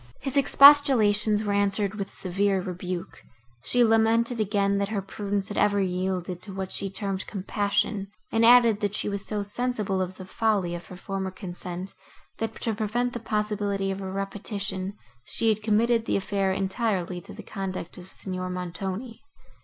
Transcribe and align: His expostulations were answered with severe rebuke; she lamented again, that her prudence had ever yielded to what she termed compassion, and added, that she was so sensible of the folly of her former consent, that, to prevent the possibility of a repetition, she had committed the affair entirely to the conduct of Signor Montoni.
His 0.19 0.35
expostulations 0.35 1.43
were 1.43 1.53
answered 1.53 1.93
with 1.93 2.09
severe 2.11 2.59
rebuke; 2.59 3.21
she 3.63 3.83
lamented 3.83 4.39
again, 4.39 4.79
that 4.79 4.89
her 4.89 4.99
prudence 4.99 5.49
had 5.49 5.59
ever 5.59 5.79
yielded 5.79 6.41
to 6.41 6.51
what 6.51 6.71
she 6.71 6.89
termed 6.89 7.27
compassion, 7.27 8.07
and 8.31 8.43
added, 8.43 8.79
that 8.79 8.95
she 8.95 9.07
was 9.07 9.23
so 9.27 9.43
sensible 9.43 10.01
of 10.01 10.15
the 10.17 10.25
folly 10.25 10.73
of 10.73 10.87
her 10.87 10.95
former 10.97 11.29
consent, 11.29 11.93
that, 12.39 12.55
to 12.61 12.73
prevent 12.73 13.13
the 13.13 13.19
possibility 13.19 13.91
of 13.91 14.01
a 14.01 14.11
repetition, 14.11 14.97
she 15.23 15.49
had 15.49 15.61
committed 15.61 16.05
the 16.05 16.17
affair 16.17 16.51
entirely 16.51 17.21
to 17.21 17.31
the 17.31 17.43
conduct 17.43 17.99
of 17.99 18.09
Signor 18.11 18.49
Montoni. 18.49 19.21